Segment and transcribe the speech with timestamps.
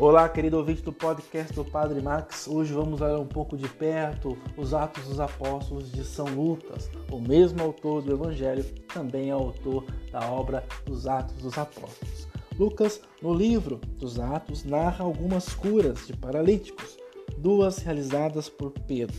[0.00, 2.46] Olá, querido ouvinte do podcast do Padre Max.
[2.46, 6.88] Hoje vamos olhar um pouco de perto os Atos dos Apóstolos de São Lucas.
[7.10, 8.64] O mesmo autor do Evangelho
[8.94, 12.28] também é autor da obra dos Atos dos Apóstolos.
[12.56, 16.96] Lucas, no livro dos Atos, narra algumas curas de paralíticos,
[17.36, 19.18] duas realizadas por Pedro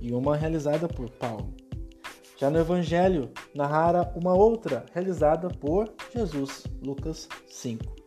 [0.00, 1.52] e uma realizada por Paulo.
[2.36, 7.97] Já no Evangelho, narra uma outra realizada por Jesus, Lucas 5.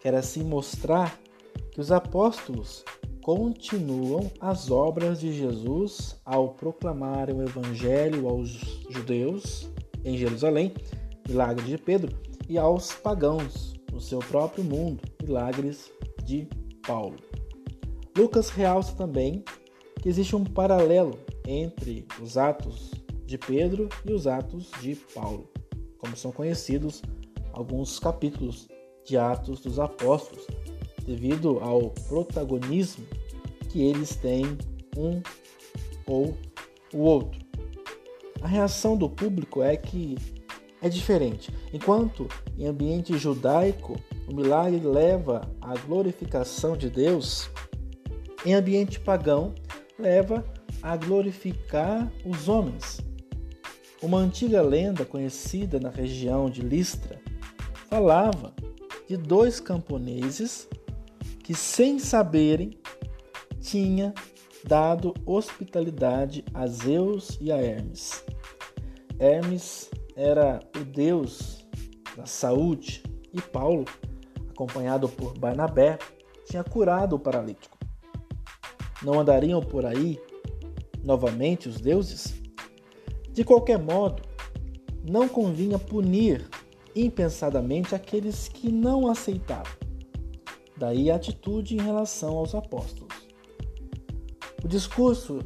[0.00, 1.20] Quer assim mostrar
[1.70, 2.84] que os apóstolos
[3.22, 8.50] continuam as obras de Jesus ao proclamarem o Evangelho aos
[8.88, 9.70] judeus
[10.04, 10.72] em Jerusalém,
[11.28, 12.16] milagre de Pedro,
[12.48, 15.92] e aos pagãos no seu próprio mundo, milagres
[16.24, 16.48] de
[16.86, 17.16] Paulo.
[18.16, 19.44] Lucas realça também
[20.02, 22.90] que existe um paralelo entre os atos
[23.26, 25.48] de Pedro e os atos de Paulo,
[25.98, 27.02] como são conhecidos
[27.52, 28.66] alguns capítulos
[29.10, 30.46] de Atos dos Apóstolos,
[31.04, 33.04] devido ao protagonismo
[33.68, 34.56] que eles têm
[34.96, 35.20] um
[36.06, 36.36] ou
[36.94, 37.40] o outro.
[38.40, 40.16] A reação do público é que
[40.80, 41.52] é diferente.
[41.72, 47.50] Enquanto em ambiente judaico o milagre leva à glorificação de Deus,
[48.46, 49.52] em ambiente pagão
[49.98, 50.44] leva
[50.80, 53.00] a glorificar os homens.
[54.00, 57.20] Uma antiga lenda conhecida na região de Listra
[57.88, 58.54] falava
[59.10, 60.68] de dois camponeses
[61.42, 62.78] que, sem saberem,
[63.60, 64.14] tinha
[64.62, 68.24] dado hospitalidade a Zeus e a Hermes.
[69.18, 71.66] Hermes era o deus
[72.16, 73.02] da saúde
[73.32, 73.84] e Paulo,
[74.48, 75.98] acompanhado por Barnabé,
[76.46, 77.76] tinha curado o paralítico.
[79.02, 80.20] Não andariam por aí
[81.02, 82.40] novamente os deuses?
[83.32, 84.22] De qualquer modo,
[85.02, 86.48] não convinha punir
[86.94, 89.70] impensadamente aqueles que não aceitaram.
[90.76, 93.14] Daí a atitude em relação aos apóstolos.
[94.64, 95.40] O discurso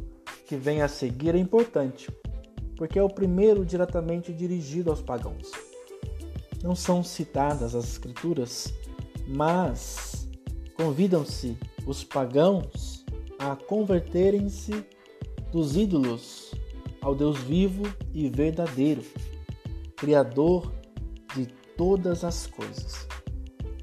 [0.47, 2.11] que vem a seguir é importante,
[2.77, 5.51] porque é o primeiro diretamente dirigido aos pagãos.
[6.63, 8.73] Não são citadas as escrituras,
[9.27, 10.29] mas
[10.77, 13.05] convidam-se os pagãos
[13.39, 14.85] a converterem-se
[15.53, 16.53] dos ídolos
[17.01, 19.03] ao Deus vivo e verdadeiro,
[19.95, 20.73] Criador
[21.77, 23.07] todas as coisas.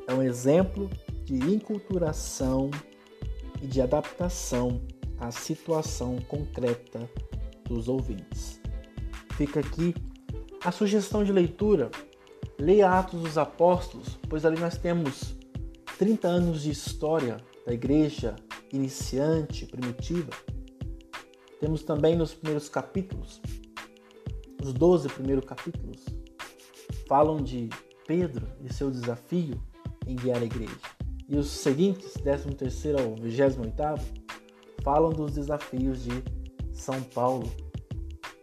[0.07, 0.89] É um exemplo
[1.23, 2.69] de inculturação
[3.61, 4.81] e de adaptação
[5.19, 7.09] à situação concreta
[7.65, 8.59] dos ouvintes.
[9.37, 9.95] Fica aqui
[10.63, 11.89] a sugestão de leitura.
[12.59, 15.35] Leia Atos dos Apóstolos, pois ali nós temos
[15.97, 18.35] 30 anos de história da igreja
[18.71, 20.31] iniciante, primitiva.
[21.59, 23.41] Temos também nos primeiros capítulos,
[24.63, 26.03] os 12 primeiros capítulos,
[27.11, 27.69] falam de
[28.07, 29.61] Pedro e seu desafio
[30.07, 30.79] em guiar a igreja.
[31.27, 32.47] E os seguintes, 13
[32.97, 33.61] ao 28,
[34.81, 36.23] falam dos desafios de
[36.71, 37.51] São Paulo,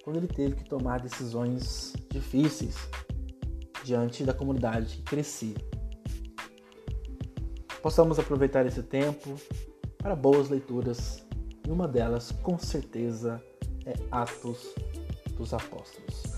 [0.04, 2.76] quando ele teve que tomar decisões difíceis
[3.84, 5.56] diante da comunidade que crescia.
[7.80, 9.34] Possamos aproveitar esse tempo
[9.96, 11.26] para boas leituras,
[11.66, 13.42] e uma delas, com certeza,
[13.86, 14.74] é Atos
[15.38, 16.37] dos Apóstolos.